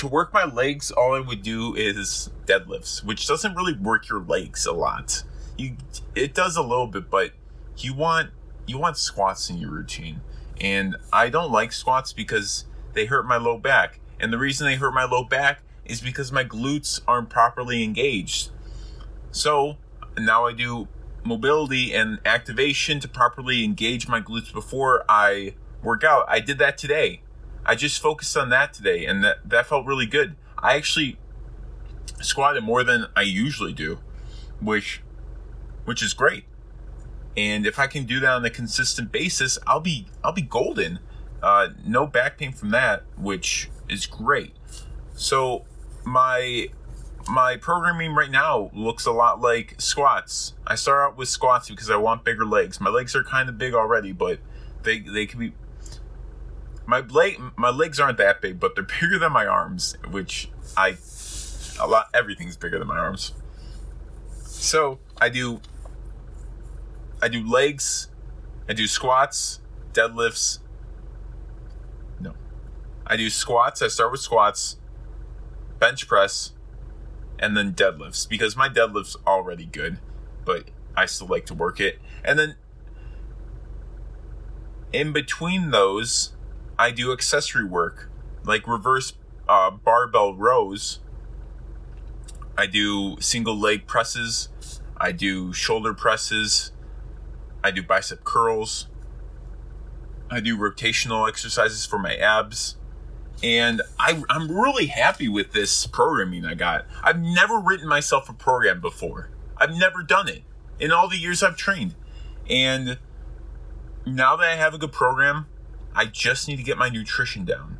to 0.00 0.06
work 0.06 0.32
my 0.32 0.46
legs. 0.46 0.90
All 0.90 1.14
I 1.14 1.20
would 1.20 1.42
do 1.42 1.74
is 1.74 2.30
deadlifts, 2.46 3.04
which 3.04 3.26
doesn't 3.26 3.54
really 3.54 3.74
work 3.74 4.08
your 4.08 4.20
legs 4.20 4.64
a 4.64 4.72
lot. 4.72 5.22
You 5.58 5.76
it 6.14 6.32
does 6.32 6.56
a 6.56 6.62
little 6.62 6.86
bit, 6.86 7.10
but 7.10 7.32
you 7.76 7.92
want 7.92 8.30
you 8.66 8.78
want 8.78 8.96
squats 8.96 9.50
in 9.50 9.58
your 9.58 9.70
routine 9.70 10.22
and 10.58 10.96
I 11.12 11.28
don't 11.28 11.52
like 11.52 11.72
squats 11.72 12.14
because 12.14 12.64
they 12.94 13.04
hurt 13.04 13.26
my 13.26 13.36
low 13.36 13.58
back. 13.58 14.00
And 14.18 14.32
the 14.32 14.38
reason 14.38 14.66
they 14.66 14.76
hurt 14.76 14.94
my 14.94 15.04
low 15.04 15.22
back 15.22 15.60
is 15.84 16.00
because 16.00 16.32
my 16.32 16.44
glutes 16.44 17.00
aren't 17.06 17.28
properly 17.28 17.84
engaged. 17.84 18.50
So 19.32 19.76
now 20.18 20.46
I 20.46 20.54
do 20.54 20.88
mobility 21.24 21.92
and 21.92 22.20
activation 22.24 23.00
to 23.00 23.08
properly 23.08 23.64
engage 23.64 24.08
my 24.08 24.22
glutes 24.22 24.50
before 24.50 25.04
I 25.10 25.56
work 25.82 26.04
out. 26.04 26.24
I 26.26 26.40
did 26.40 26.58
that 26.58 26.78
today. 26.78 27.20
I 27.64 27.74
just 27.74 28.00
focused 28.00 28.36
on 28.36 28.48
that 28.50 28.72
today 28.72 29.04
and 29.06 29.22
that, 29.24 29.48
that 29.48 29.66
felt 29.66 29.86
really 29.86 30.06
good. 30.06 30.36
I 30.58 30.76
actually 30.76 31.18
squatted 32.20 32.64
more 32.64 32.84
than 32.84 33.06
I 33.16 33.22
usually 33.22 33.72
do, 33.72 33.98
which 34.60 35.02
which 35.84 36.02
is 36.02 36.12
great 36.12 36.44
and 37.36 37.66
if 37.66 37.78
I 37.78 37.86
can 37.86 38.04
do 38.04 38.20
that 38.20 38.30
on 38.30 38.44
a 38.44 38.50
consistent 38.50 39.12
basis, 39.12 39.58
I'll 39.66 39.80
be 39.80 40.06
I'll 40.24 40.32
be 40.32 40.42
golden. 40.42 40.98
Uh, 41.42 41.68
no 41.86 42.06
back 42.06 42.36
pain 42.36 42.52
from 42.52 42.70
that, 42.70 43.04
which 43.16 43.70
is 43.88 44.06
great. 44.06 44.54
So 45.14 45.64
my 46.04 46.68
my 47.28 47.56
programming 47.56 48.14
right 48.14 48.30
now 48.30 48.70
looks 48.74 49.06
a 49.06 49.12
lot 49.12 49.40
like 49.40 49.76
squats. 49.80 50.54
I 50.66 50.74
start 50.74 51.12
out 51.12 51.18
with 51.18 51.28
squats 51.28 51.70
because 51.70 51.90
I 51.90 51.96
want 51.96 52.24
bigger 52.24 52.44
legs. 52.44 52.80
My 52.80 52.90
legs 52.90 53.14
are 53.14 53.22
kind 53.22 53.48
of 53.48 53.58
big 53.58 53.74
already, 53.74 54.12
but 54.12 54.40
they 54.82 54.98
they 54.98 55.26
can 55.26 55.38
be 55.38 55.52
my 56.90 57.00
leg 57.00 57.40
my 57.56 57.70
legs 57.70 58.00
aren't 58.00 58.18
that 58.18 58.42
big, 58.42 58.58
but 58.58 58.74
they're 58.74 58.84
bigger 59.00 59.18
than 59.18 59.32
my 59.32 59.46
arms, 59.46 59.96
which 60.10 60.50
I 60.76 60.96
a 61.80 61.86
lot 61.86 62.08
everything's 62.12 62.56
bigger 62.56 62.78
than 62.78 62.88
my 62.88 62.98
arms. 62.98 63.32
So 64.42 64.98
I 65.18 65.28
do 65.28 65.60
I 67.22 67.28
do 67.28 67.46
legs, 67.46 68.08
I 68.68 68.72
do 68.72 68.86
squats, 68.86 69.60
deadlifts. 69.92 70.58
No. 72.18 72.34
I 73.06 73.16
do 73.16 73.30
squats. 73.30 73.82
I 73.82 73.88
start 73.88 74.10
with 74.10 74.20
squats, 74.20 74.76
bench 75.78 76.08
press, 76.08 76.52
and 77.38 77.56
then 77.56 77.72
deadlifts 77.72 78.28
because 78.28 78.56
my 78.56 78.68
deadlift's 78.68 79.16
already 79.26 79.66
good, 79.66 80.00
but 80.44 80.70
I 80.96 81.06
still 81.06 81.28
like 81.28 81.46
to 81.46 81.54
work 81.54 81.78
it. 81.78 82.00
And 82.24 82.38
then 82.38 82.56
in 84.92 85.12
between 85.12 85.70
those, 85.70 86.32
I 86.80 86.92
do 86.92 87.12
accessory 87.12 87.66
work 87.66 88.08
like 88.42 88.66
reverse 88.66 89.12
uh, 89.46 89.70
barbell 89.70 90.34
rows. 90.34 91.00
I 92.56 92.64
do 92.64 93.20
single 93.20 93.54
leg 93.54 93.86
presses. 93.86 94.48
I 94.96 95.12
do 95.12 95.52
shoulder 95.52 95.92
presses. 95.92 96.72
I 97.62 97.70
do 97.70 97.82
bicep 97.82 98.24
curls. 98.24 98.86
I 100.30 100.40
do 100.40 100.56
rotational 100.56 101.28
exercises 101.28 101.84
for 101.84 101.98
my 101.98 102.16
abs. 102.16 102.78
And 103.42 103.82
I, 103.98 104.22
I'm 104.30 104.50
really 104.50 104.86
happy 104.86 105.28
with 105.28 105.52
this 105.52 105.86
programming 105.86 106.46
I 106.46 106.54
got. 106.54 106.86
I've 107.02 107.20
never 107.20 107.58
written 107.58 107.88
myself 107.88 108.30
a 108.30 108.32
program 108.32 108.80
before. 108.80 109.28
I've 109.58 109.76
never 109.76 110.02
done 110.02 110.28
it 110.28 110.44
in 110.78 110.92
all 110.92 111.10
the 111.10 111.18
years 111.18 111.42
I've 111.42 111.56
trained. 111.58 111.94
And 112.48 112.98
now 114.06 114.34
that 114.36 114.48
I 114.48 114.56
have 114.56 114.72
a 114.72 114.78
good 114.78 114.92
program, 114.92 115.44
I 115.94 116.06
just 116.06 116.48
need 116.48 116.56
to 116.56 116.62
get 116.62 116.78
my 116.78 116.88
nutrition 116.88 117.44
down, 117.44 117.78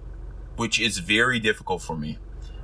which 0.56 0.80
is 0.80 0.98
very 0.98 1.38
difficult 1.38 1.82
for 1.82 1.96
me. 1.96 2.18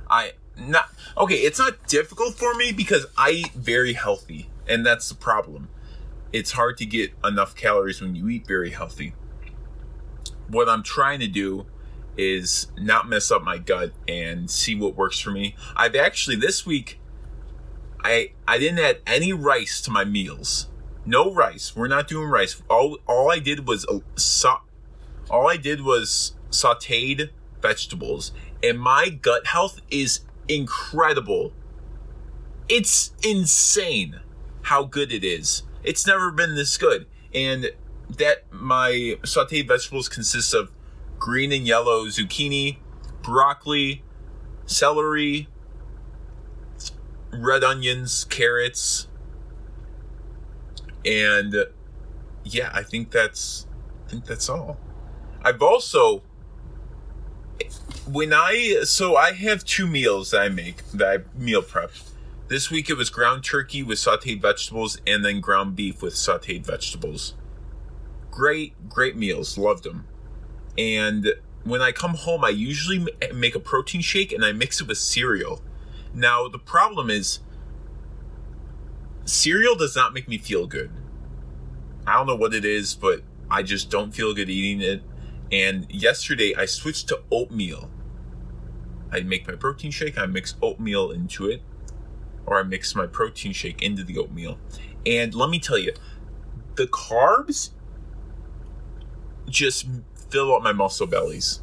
I 0.09 0.33
not 0.57 0.89
okay, 1.17 1.35
it's 1.35 1.59
not 1.59 1.87
difficult 1.87 2.35
for 2.35 2.53
me 2.55 2.71
because 2.71 3.05
I 3.17 3.31
eat 3.31 3.51
very 3.53 3.93
healthy, 3.93 4.49
and 4.67 4.85
that's 4.85 5.09
the 5.09 5.15
problem 5.15 5.69
it's 6.33 6.51
hard 6.51 6.77
to 6.77 6.85
get 6.85 7.13
enough 7.23 7.55
calories 7.55 8.01
when 8.01 8.15
you 8.15 8.29
eat 8.29 8.45
very 8.47 8.71
healthy. 8.71 9.13
What 10.47 10.69
I'm 10.69 10.83
trying 10.83 11.19
to 11.19 11.27
do 11.27 11.65
is 12.17 12.67
not 12.77 13.07
mess 13.07 13.31
up 13.31 13.43
my 13.43 13.57
gut 13.57 13.91
and 14.07 14.49
see 14.49 14.75
what 14.75 14.95
works 14.95 15.19
for 15.19 15.31
me. 15.31 15.55
I've 15.75 15.95
actually 15.95 16.35
this 16.35 16.65
week 16.65 16.99
I 18.03 18.31
I 18.47 18.57
didn't 18.57 18.79
add 18.79 18.99
any 19.05 19.33
rice 19.33 19.81
to 19.81 19.91
my 19.91 20.03
meals. 20.03 20.67
No 21.05 21.33
rice. 21.33 21.75
We're 21.75 21.87
not 21.87 22.07
doing 22.07 22.29
rice. 22.29 22.61
All 22.69 22.97
all 23.07 23.31
I 23.31 23.39
did 23.39 23.67
was 23.67 23.85
uh, 23.85 23.99
a, 24.15 24.19
sa- 24.19 24.61
all 25.29 25.47
I 25.47 25.57
did 25.57 25.81
was 25.81 26.33
sautéed 26.49 27.29
vegetables 27.61 28.31
and 28.63 28.79
my 28.79 29.09
gut 29.09 29.47
health 29.47 29.81
is 29.89 30.21
incredible. 30.47 31.53
It's 32.69 33.11
insane 33.23 34.19
how 34.63 34.83
good 34.83 35.11
it 35.11 35.23
is. 35.23 35.63
It's 35.83 36.05
never 36.05 36.31
been 36.31 36.55
this 36.55 36.77
good. 36.77 37.05
And 37.33 37.71
that 38.09 38.51
my 38.51 39.17
sauteed 39.23 39.67
vegetables 39.67 40.09
consist 40.09 40.53
of 40.53 40.71
green 41.19 41.51
and 41.51 41.67
yellow 41.67 42.05
zucchini, 42.05 42.77
broccoli, 43.21 44.03
celery, 44.65 45.47
red 47.31 47.63
onions, 47.63 48.23
carrots, 48.25 49.07
and 51.05 51.55
yeah, 52.43 52.69
I 52.73 52.83
think 52.83 53.11
that's 53.11 53.67
I 54.05 54.09
think 54.09 54.25
that's 54.25 54.49
all. 54.49 54.77
I've 55.47 55.61
also 55.61 56.23
when 58.05 58.33
I 58.33 58.81
so 58.83 59.15
I 59.15 59.31
have 59.31 59.63
two 59.63 59.87
meals 59.87 60.31
that 60.31 60.41
I 60.41 60.49
make 60.49 60.85
that 60.91 61.07
I 61.07 61.39
meal 61.39 61.61
prep. 61.61 61.91
This 62.49 62.69
week 62.69 62.89
it 62.89 62.97
was 62.97 63.09
ground 63.09 63.45
turkey 63.45 63.81
with 63.81 63.97
sauteed 63.97 64.41
vegetables 64.41 64.99
and 65.07 65.23
then 65.23 65.39
ground 65.39 65.77
beef 65.77 66.01
with 66.01 66.15
sauteed 66.15 66.65
vegetables. 66.65 67.33
Great, 68.29 68.89
great 68.89 69.15
meals. 69.15 69.57
Loved 69.57 69.85
them. 69.85 70.05
And 70.77 71.33
when 71.63 71.81
I 71.81 71.93
come 71.93 72.15
home, 72.15 72.43
I 72.43 72.49
usually 72.49 73.07
make 73.33 73.55
a 73.55 73.59
protein 73.61 74.01
shake 74.01 74.33
and 74.33 74.43
I 74.43 74.51
mix 74.51 74.81
it 74.81 74.87
with 74.87 74.97
cereal. 74.97 75.61
Now, 76.13 76.49
the 76.49 76.59
problem 76.59 77.09
is, 77.09 77.39
cereal 79.23 79.75
does 79.75 79.95
not 79.95 80.13
make 80.13 80.27
me 80.27 80.37
feel 80.37 80.67
good. 80.67 80.91
I 82.05 82.15
don't 82.15 82.27
know 82.27 82.35
what 82.35 82.53
it 82.53 82.65
is, 82.65 82.95
but 82.95 83.21
I 83.49 83.63
just 83.63 83.89
don't 83.89 84.11
feel 84.11 84.33
good 84.33 84.49
eating 84.49 84.81
it. 84.81 85.01
And 85.51 85.89
yesterday, 85.89 86.53
I 86.55 86.65
switched 86.65 87.07
to 87.09 87.21
oatmeal. 87.31 87.89
I 89.11 89.21
make 89.21 89.47
my 89.47 89.55
protein 89.55 89.91
shake, 89.91 90.17
I 90.17 90.25
mix 90.25 90.55
oatmeal 90.61 91.11
into 91.11 91.47
it, 91.49 91.61
or 92.45 92.59
I 92.59 92.63
mix 92.63 92.93
my 92.93 93.07
protein 93.07 93.53
shake 93.53 93.81
into 93.81 94.03
the 94.03 94.17
oatmeal. 94.17 94.57
And 95.05 95.33
let 95.33 95.49
me 95.49 95.59
tell 95.59 95.77
you, 95.77 95.93
the 96.75 96.87
carbs 96.87 97.71
just 99.49 99.87
fill 100.29 100.53
up 100.53 100.61
my 100.61 100.73
muscle 100.73 101.07
bellies. 101.07 101.61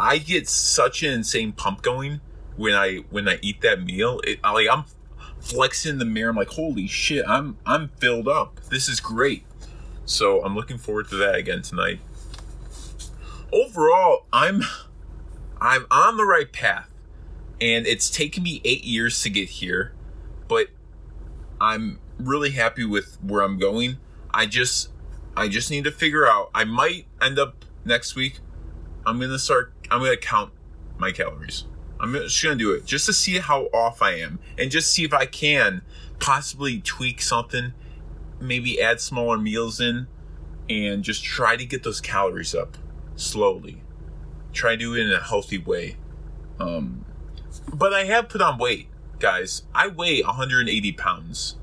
I 0.00 0.18
get 0.18 0.48
such 0.48 1.02
an 1.02 1.12
insane 1.12 1.52
pump 1.52 1.82
going 1.82 2.20
when 2.56 2.74
I 2.74 3.04
when 3.10 3.28
I 3.28 3.38
eat 3.42 3.60
that 3.62 3.82
meal. 3.82 4.20
It, 4.24 4.38
I, 4.42 4.52
like 4.52 4.68
I'm 4.70 4.84
flexing 5.40 5.92
in 5.92 5.98
the 5.98 6.04
mirror. 6.04 6.30
I'm 6.30 6.36
like, 6.36 6.48
holy 6.48 6.86
shit, 6.86 7.24
I'm 7.26 7.58
I'm 7.66 7.88
filled 7.98 8.28
up. 8.28 8.60
This 8.70 8.88
is 8.88 9.00
great. 9.00 9.44
So 10.04 10.42
I'm 10.42 10.54
looking 10.54 10.78
forward 10.78 11.08
to 11.10 11.16
that 11.16 11.34
again 11.34 11.62
tonight. 11.62 12.00
Overall, 13.52 14.26
I'm 14.30 14.62
I'm 15.60 15.86
on 15.90 16.18
the 16.18 16.24
right 16.24 16.52
path, 16.52 16.90
and 17.60 17.86
it's 17.86 18.10
taken 18.10 18.42
me 18.42 18.60
eight 18.62 18.84
years 18.84 19.22
to 19.22 19.30
get 19.30 19.48
here, 19.48 19.94
but 20.48 20.68
I'm 21.58 21.98
really 22.18 22.50
happy 22.50 22.84
with 22.84 23.16
where 23.22 23.42
I'm 23.42 23.58
going. 23.58 23.96
I 24.34 24.44
just 24.44 24.90
I 25.34 25.48
just 25.48 25.70
need 25.70 25.84
to 25.84 25.90
figure 25.90 26.26
out. 26.26 26.50
I 26.54 26.64
might 26.64 27.06
end 27.22 27.38
up 27.38 27.64
next 27.86 28.14
week. 28.14 28.40
I'm 29.06 29.18
gonna 29.18 29.38
start. 29.38 29.72
I'm 29.90 30.00
gonna 30.00 30.18
count 30.18 30.52
my 30.98 31.10
calories. 31.10 31.64
I'm 32.00 32.12
just 32.12 32.42
gonna 32.42 32.56
do 32.56 32.72
it 32.72 32.84
just 32.84 33.06
to 33.06 33.14
see 33.14 33.38
how 33.38 33.64
off 33.72 34.02
I 34.02 34.12
am, 34.16 34.40
and 34.58 34.70
just 34.70 34.90
see 34.90 35.04
if 35.04 35.14
I 35.14 35.24
can 35.24 35.80
possibly 36.20 36.82
tweak 36.82 37.22
something. 37.22 37.72
Maybe 38.40 38.80
add 38.80 39.00
smaller 39.00 39.38
meals 39.38 39.80
in, 39.80 40.06
and 40.68 41.02
just 41.02 41.24
try 41.24 41.56
to 41.56 41.64
get 41.64 41.82
those 41.82 42.02
calories 42.02 42.54
up 42.54 42.76
slowly. 43.18 43.82
Try 44.52 44.72
to 44.72 44.76
do 44.76 44.94
it 44.94 45.00
in 45.00 45.12
a 45.12 45.22
healthy 45.22 45.58
way. 45.58 45.96
Um, 46.58 47.04
but 47.72 47.92
I 47.92 48.04
have 48.04 48.28
put 48.28 48.40
on 48.40 48.58
weight, 48.58 48.88
guys. 49.18 49.62
I 49.74 49.88
weigh 49.88 50.22
180 50.22 50.92
pounds, 50.92 51.56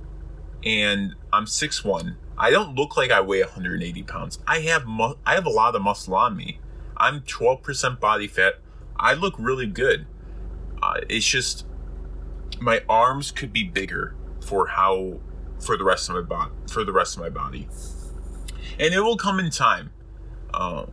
and 0.64 1.16
I'm 1.34 1.46
6'1". 1.46 2.16
I 2.38 2.50
don't 2.50 2.76
look 2.76 2.98
like 2.98 3.12
I 3.12 3.22
weigh 3.22 3.42
180 3.42 4.04
pounds. 4.04 4.40
I 4.46 4.60
have 4.62 4.86
mu- 4.86 5.16
I 5.26 5.36
have 5.36 5.46
a 5.46 5.50
lot 5.50 5.76
of 5.76 5.82
muscle 5.82 6.16
on 6.16 6.36
me. 6.36 6.60
I'm 6.98 7.22
12% 7.22 8.00
body 8.00 8.28
fat. 8.28 8.56
I 8.98 9.14
look 9.14 9.36
really 9.38 9.68
good. 9.68 10.06
Uh, 10.82 11.02
it's 11.10 11.26
just 11.26 11.66
my 12.60 12.82
arms 12.88 13.32
could 13.32 13.52
be 13.52 13.64
bigger 13.64 14.16
for 14.42 14.68
how 14.68 15.20
for 15.60 15.78
the 15.78 15.84
rest 15.84 16.10
of 16.10 16.16
my 16.16 16.22
body 16.22 16.52
for 16.70 16.84
the 16.84 16.92
rest 16.92 17.16
of 17.16 17.24
my 17.24 17.30
body, 17.30 17.68
and 18.80 18.94
it 18.94 19.00
will 19.00 19.18
come 19.18 19.40
in 19.40 19.50
time. 19.50 19.92
Uh, 20.54 20.86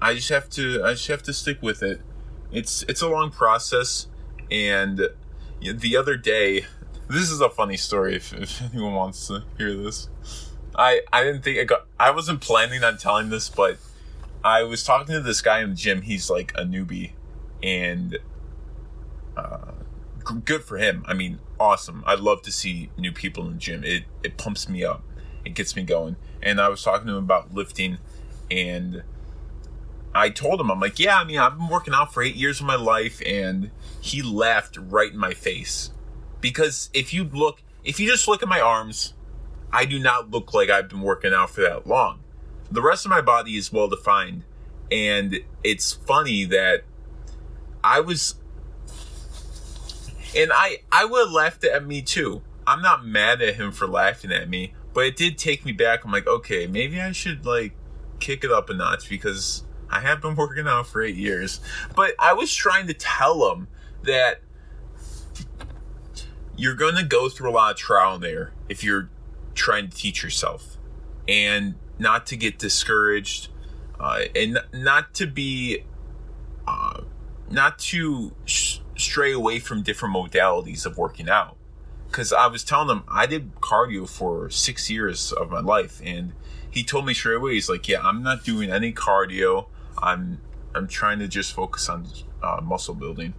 I 0.00 0.14
just 0.14 0.28
have 0.30 0.48
to 0.50 0.82
I 0.84 0.92
just 0.92 1.08
have 1.08 1.22
to 1.24 1.32
stick 1.32 1.62
with 1.62 1.82
it. 1.82 2.00
It's 2.52 2.82
it's 2.88 3.02
a 3.02 3.08
long 3.08 3.30
process, 3.30 4.06
and 4.50 5.08
the 5.60 5.96
other 5.96 6.16
day, 6.16 6.66
this 7.08 7.30
is 7.30 7.40
a 7.40 7.50
funny 7.50 7.76
story 7.76 8.16
if, 8.16 8.32
if 8.32 8.62
anyone 8.62 8.94
wants 8.94 9.28
to 9.28 9.44
hear 9.58 9.74
this. 9.74 10.08
I 10.74 11.02
I 11.12 11.22
didn't 11.22 11.42
think 11.42 11.58
I 11.58 11.64
got 11.64 11.86
I 11.98 12.10
wasn't 12.10 12.40
planning 12.40 12.82
on 12.82 12.96
telling 12.96 13.28
this, 13.28 13.48
but 13.48 13.78
I 14.42 14.62
was 14.62 14.82
talking 14.82 15.14
to 15.14 15.20
this 15.20 15.42
guy 15.42 15.60
in 15.60 15.70
the 15.70 15.76
gym. 15.76 16.02
He's 16.02 16.30
like 16.30 16.52
a 16.54 16.62
newbie, 16.62 17.12
and 17.62 18.18
uh, 19.36 19.72
good 20.44 20.64
for 20.64 20.78
him. 20.78 21.04
I 21.06 21.14
mean, 21.14 21.40
awesome. 21.58 22.02
I 22.06 22.14
love 22.14 22.42
to 22.42 22.52
see 22.52 22.90
new 22.96 23.12
people 23.12 23.46
in 23.46 23.52
the 23.52 23.58
gym. 23.58 23.84
It 23.84 24.04
it 24.22 24.38
pumps 24.38 24.68
me 24.68 24.82
up. 24.82 25.02
It 25.44 25.54
gets 25.54 25.76
me 25.76 25.82
going. 25.82 26.16
And 26.42 26.60
I 26.60 26.68
was 26.68 26.82
talking 26.82 27.06
to 27.06 27.16
him 27.16 27.24
about 27.24 27.54
lifting, 27.54 27.98
and 28.50 29.02
I 30.14 30.30
told 30.30 30.60
him, 30.60 30.70
I'm 30.70 30.80
like, 30.80 30.98
yeah, 30.98 31.18
I 31.18 31.24
mean, 31.24 31.38
I've 31.38 31.56
been 31.56 31.68
working 31.68 31.94
out 31.94 32.12
for 32.12 32.22
eight 32.22 32.34
years 32.34 32.60
of 32.60 32.66
my 32.66 32.74
life, 32.74 33.22
and 33.24 33.70
he 34.00 34.22
laughed 34.22 34.76
right 34.76 35.12
in 35.12 35.18
my 35.18 35.34
face. 35.34 35.90
Because 36.40 36.90
if 36.92 37.14
you 37.14 37.24
look, 37.24 37.62
if 37.84 38.00
you 38.00 38.08
just 38.08 38.26
look 38.26 38.42
at 38.42 38.48
my 38.48 38.60
arms, 38.60 39.14
I 39.72 39.84
do 39.84 39.98
not 39.98 40.30
look 40.30 40.52
like 40.52 40.68
I've 40.68 40.88
been 40.88 41.02
working 41.02 41.32
out 41.32 41.50
for 41.50 41.60
that 41.60 41.86
long. 41.86 42.20
The 42.70 42.82
rest 42.82 43.04
of 43.04 43.10
my 43.10 43.20
body 43.20 43.56
is 43.56 43.72
well 43.72 43.88
defined, 43.88 44.44
and 44.90 45.40
it's 45.62 45.92
funny 45.92 46.44
that 46.46 46.82
I 47.84 48.00
was, 48.00 48.34
and 50.36 50.50
I 50.52 50.78
I 50.90 51.04
would 51.04 51.26
have 51.26 51.32
laughed 51.32 51.64
at 51.64 51.86
me 51.86 52.02
too. 52.02 52.42
I'm 52.66 52.82
not 52.82 53.06
mad 53.06 53.42
at 53.42 53.54
him 53.56 53.70
for 53.70 53.86
laughing 53.86 54.32
at 54.32 54.48
me, 54.48 54.74
but 54.92 55.04
it 55.04 55.16
did 55.16 55.38
take 55.38 55.64
me 55.64 55.72
back. 55.72 56.04
I'm 56.04 56.12
like, 56.12 56.26
okay, 56.26 56.66
maybe 56.66 57.00
I 57.00 57.12
should 57.12 57.46
like 57.46 57.74
kick 58.18 58.44
it 58.44 58.50
up 58.50 58.70
a 58.70 58.74
notch 58.74 59.08
because 59.08 59.64
I 59.90 60.00
have 60.00 60.20
been 60.20 60.36
working 60.36 60.66
out 60.66 60.86
for 60.86 61.02
eight 61.02 61.16
years. 61.16 61.60
But 61.96 62.14
I 62.18 62.32
was 62.32 62.54
trying 62.54 62.86
to 62.86 62.94
tell 62.94 63.52
him 63.52 63.68
that 64.04 64.40
you're 66.56 66.74
going 66.74 66.96
to 66.96 67.04
go 67.04 67.28
through 67.28 67.50
a 67.50 67.52
lot 67.52 67.72
of 67.72 67.76
trial 67.78 68.14
and 68.14 68.22
there 68.22 68.52
if 68.68 68.84
you're 68.84 69.08
trying 69.54 69.88
to 69.88 69.96
teach 69.96 70.22
yourself 70.22 70.76
and 71.26 71.74
not 71.98 72.26
to 72.26 72.36
get 72.36 72.58
discouraged 72.58 73.48
uh, 73.98 74.22
and 74.34 74.58
not 74.72 75.14
to 75.14 75.26
be 75.26 75.84
uh, 76.66 77.02
not 77.50 77.78
to 77.78 78.34
sh- 78.44 78.78
stray 78.96 79.32
away 79.32 79.58
from 79.58 79.82
different 79.82 80.14
modalities 80.14 80.84
of 80.84 80.98
working 80.98 81.28
out 81.28 81.56
because 82.06 82.32
i 82.32 82.46
was 82.46 82.62
telling 82.62 82.88
him 82.94 83.02
i 83.08 83.24
did 83.24 83.54
cardio 83.56 84.08
for 84.08 84.50
six 84.50 84.90
years 84.90 85.32
of 85.32 85.50
my 85.50 85.60
life 85.60 86.00
and 86.04 86.32
he 86.70 86.84
told 86.84 87.06
me 87.06 87.14
straight 87.14 87.36
away 87.36 87.54
he's 87.54 87.68
like 87.68 87.88
yeah 87.88 88.00
i'm 88.02 88.22
not 88.22 88.44
doing 88.44 88.70
any 88.70 88.92
cardio 88.92 89.66
i'm 90.02 90.40
i'm 90.74 90.86
trying 90.86 91.18
to 91.18 91.28
just 91.28 91.52
focus 91.52 91.88
on 91.88 92.06
uh, 92.42 92.60
muscle 92.62 92.94
building 92.94 93.34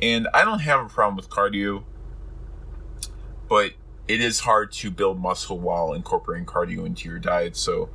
and 0.00 0.28
i 0.34 0.44
don't 0.44 0.60
have 0.60 0.84
a 0.84 0.88
problem 0.88 1.16
with 1.16 1.28
cardio 1.28 1.84
but 3.48 3.72
it 4.10 4.20
is 4.20 4.40
hard 4.40 4.72
to 4.72 4.90
build 4.90 5.20
muscle 5.20 5.56
while 5.56 5.92
incorporating 5.92 6.44
cardio 6.44 6.84
into 6.84 7.08
your 7.08 7.20
diet. 7.20 7.56
So 7.56 7.90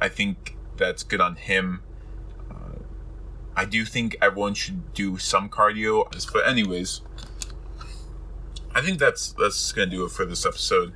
I 0.00 0.08
think 0.08 0.56
that's 0.76 1.04
good 1.04 1.20
on 1.20 1.36
him. 1.36 1.82
Uh, 2.50 2.80
I 3.56 3.66
do 3.66 3.84
think 3.84 4.16
everyone 4.20 4.54
should 4.54 4.92
do 4.94 5.16
some 5.16 5.48
cardio. 5.48 6.10
But 6.32 6.48
anyways, 6.48 7.02
I 8.74 8.80
think 8.80 8.98
that's 8.98 9.32
that's 9.32 9.70
gonna 9.70 9.90
do 9.90 10.04
it 10.04 10.10
for 10.10 10.24
this 10.24 10.44
episode. 10.44 10.92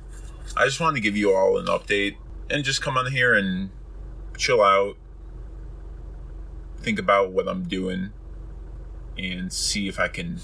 I 0.57 0.65
just 0.65 0.81
wanted 0.81 0.95
to 0.95 1.01
give 1.01 1.15
you 1.15 1.33
all 1.33 1.57
an 1.57 1.67
update 1.67 2.17
and 2.49 2.63
just 2.65 2.81
come 2.81 2.97
on 2.97 3.11
here 3.13 3.33
and 3.33 3.69
chill 4.37 4.61
out, 4.61 4.97
think 6.85 6.99
about 6.99 7.31
what 7.31 7.47
I'm 7.47 7.63
doing, 7.63 8.11
and 9.17 9.51
see 9.51 9.87
if 9.87 9.99
I 9.99 10.07
can, 10.07 10.39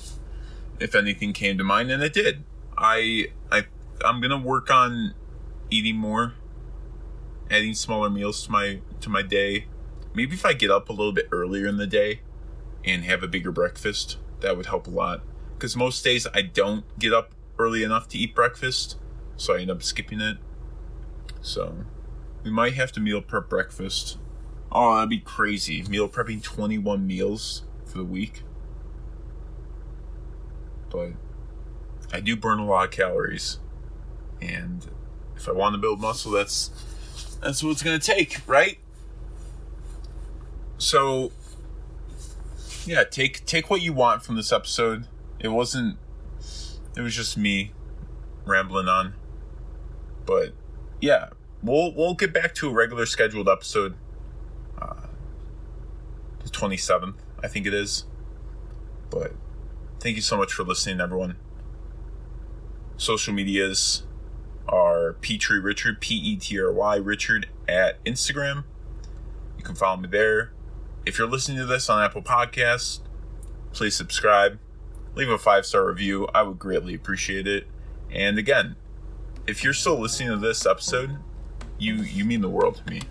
if 0.79 0.95
anything 0.95 1.33
came 1.33 1.57
to 1.59 1.63
mind, 1.63 1.91
and 1.91 2.01
it 2.01 2.13
did. 2.13 2.43
I 2.75 3.27
I 3.51 3.65
I'm 4.03 4.19
gonna 4.19 4.39
work 4.39 4.71
on 4.71 5.13
eating 5.69 5.97
more, 5.97 6.33
adding 7.51 7.75
smaller 7.75 8.09
meals 8.09 8.43
to 8.45 8.51
my 8.51 8.79
to 9.01 9.09
my 9.09 9.21
day. 9.21 9.67
Maybe 10.15 10.33
if 10.33 10.45
I 10.45 10.53
get 10.53 10.71
up 10.71 10.89
a 10.89 10.93
little 10.93 11.13
bit 11.13 11.29
earlier 11.31 11.67
in 11.67 11.77
the 11.77 11.87
day 11.87 12.21
and 12.83 13.05
have 13.05 13.21
a 13.23 13.27
bigger 13.27 13.51
breakfast, 13.51 14.17
that 14.41 14.57
would 14.57 14.65
help 14.65 14.87
a 14.87 14.89
lot. 14.89 15.21
Because 15.53 15.75
most 15.77 16.03
days 16.03 16.25
I 16.33 16.41
don't 16.41 16.83
get 16.97 17.13
up 17.13 17.35
early 17.59 17.83
enough 17.83 18.07
to 18.09 18.17
eat 18.17 18.33
breakfast, 18.33 18.97
so 19.37 19.55
I 19.55 19.61
end 19.61 19.69
up 19.69 19.83
skipping 19.83 20.19
it. 20.19 20.37
So 21.41 21.85
we 22.43 22.49
might 22.49 22.73
have 22.73 22.91
to 22.93 22.99
meal 22.99 23.21
prep 23.21 23.47
breakfast. 23.47 24.17
Oh, 24.71 24.95
that'd 24.95 25.09
be 25.09 25.19
crazy. 25.19 25.83
Meal 25.83 26.07
prepping 26.07 26.41
21 26.41 27.05
meals 27.05 27.63
for 27.85 27.97
the 27.97 28.05
week. 28.05 28.43
But 30.89 31.11
I 32.13 32.19
do 32.19 32.35
burn 32.35 32.59
a 32.59 32.65
lot 32.65 32.85
of 32.85 32.91
calories 32.91 33.59
and 34.41 34.85
if 35.35 35.47
I 35.47 35.51
want 35.51 35.73
to 35.73 35.79
build 35.79 36.01
muscle, 36.01 36.31
that's 36.31 36.71
that's 37.41 37.63
what 37.63 37.71
it's 37.71 37.83
gonna 37.83 37.99
take, 37.99 38.41
right? 38.47 38.77
So 40.77 41.31
yeah, 42.85 43.03
take 43.03 43.45
take 43.45 43.69
what 43.69 43.81
you 43.81 43.93
want 43.93 44.23
from 44.23 44.35
this 44.35 44.51
episode. 44.51 45.07
It 45.39 45.49
wasn't 45.49 45.97
it 46.95 47.01
was 47.01 47.15
just 47.15 47.37
me 47.37 47.71
rambling 48.45 48.87
on. 48.87 49.13
But 50.25 50.53
yeah, 50.99 51.29
we'll 51.63 51.93
we'll 51.93 52.13
get 52.13 52.33
back 52.33 52.53
to 52.55 52.69
a 52.69 52.73
regular 52.73 53.05
scheduled 53.05 53.49
episode. 53.49 53.95
The 56.43 56.49
27th, 56.49 57.15
I 57.43 57.47
think 57.47 57.65
it 57.65 57.73
is. 57.73 58.05
But 59.09 59.33
thank 59.99 60.15
you 60.15 60.21
so 60.21 60.37
much 60.37 60.53
for 60.53 60.63
listening, 60.63 61.01
everyone. 61.01 61.37
Social 62.97 63.33
medias 63.33 64.03
are 64.67 65.15
Petry 65.21 65.61
Richard, 65.63 65.99
P 66.01 66.15
E 66.15 66.35
T 66.37 66.59
R 66.59 66.71
Y 66.71 66.95
Richard 66.97 67.49
at 67.67 68.03
Instagram. 68.05 68.63
You 69.57 69.63
can 69.63 69.75
follow 69.75 69.97
me 69.97 70.07
there. 70.07 70.53
If 71.05 71.17
you're 71.17 71.27
listening 71.27 71.57
to 71.57 71.65
this 71.65 71.89
on 71.89 72.03
Apple 72.03 72.21
Podcasts, 72.21 72.99
please 73.73 73.95
subscribe, 73.95 74.59
leave 75.15 75.29
a 75.29 75.37
five 75.37 75.65
star 75.65 75.87
review. 75.87 76.27
I 76.33 76.43
would 76.43 76.59
greatly 76.59 76.93
appreciate 76.93 77.47
it. 77.47 77.67
And 78.11 78.37
again, 78.37 78.75
if 79.47 79.63
you're 79.63 79.73
still 79.73 79.99
listening 79.99 80.29
to 80.29 80.37
this 80.37 80.65
episode, 80.65 81.17
you 81.79 81.95
you 81.95 82.23
mean 82.25 82.41
the 82.41 82.49
world 82.49 82.81
to 82.85 82.91
me, 82.91 83.01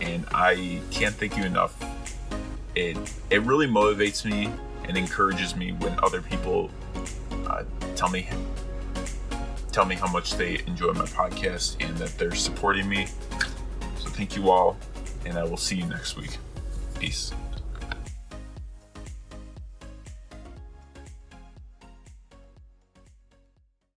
and 0.00 0.26
I 0.32 0.80
can't 0.90 1.14
thank 1.14 1.36
you 1.36 1.44
enough. 1.44 1.95
It 2.76 2.96
it 3.30 3.42
really 3.42 3.66
motivates 3.66 4.24
me 4.24 4.52
and 4.84 4.96
encourages 4.96 5.56
me 5.56 5.72
when 5.72 5.98
other 6.02 6.20
people 6.20 6.70
uh, 7.46 7.64
tell 7.96 8.10
me 8.10 8.28
tell 9.72 9.86
me 9.86 9.94
how 9.94 10.10
much 10.10 10.34
they 10.34 10.62
enjoy 10.66 10.92
my 10.92 11.04
podcast 11.06 11.82
and 11.86 11.96
that 11.96 12.16
they're 12.18 12.34
supporting 12.34 12.88
me. 12.88 13.06
So 13.98 14.08
thank 14.10 14.36
you 14.36 14.50
all, 14.50 14.76
and 15.24 15.36
I 15.38 15.44
will 15.44 15.56
see 15.56 15.76
you 15.76 15.86
next 15.86 16.16
week. 16.16 16.38
Peace. 17.00 17.32